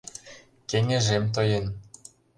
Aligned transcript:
Кеҥежем 0.69 1.23
тоен. 1.33 1.65